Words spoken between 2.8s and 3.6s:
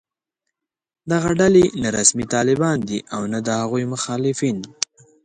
دي او نه د